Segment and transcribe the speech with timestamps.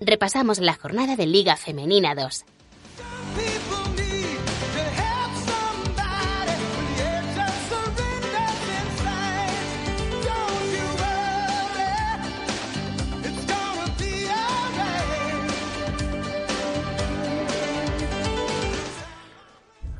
[0.00, 2.44] Repasamos la jornada de Liga Femenina 2.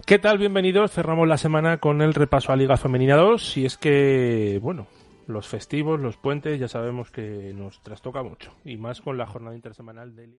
[0.09, 0.39] ¿Qué tal?
[0.39, 0.93] Bienvenidos.
[0.93, 3.59] Cerramos la semana con el repaso a Liga Femenina 2.
[3.59, 4.87] Y es que, bueno,
[5.29, 8.55] los festivos, los puentes, ya sabemos que nos trastoca mucho.
[8.65, 10.39] Y más con la jornada intersemanal de...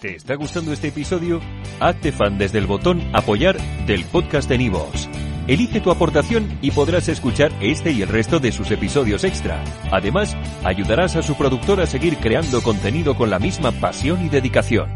[0.00, 1.40] ¿Te está gustando este episodio?
[1.80, 5.08] Hazte fan desde el botón apoyar del podcast de Nivos.
[5.46, 9.62] Elige tu aportación y podrás escuchar este y el resto de sus episodios extra.
[9.92, 14.95] Además, ayudarás a su productor a seguir creando contenido con la misma pasión y dedicación.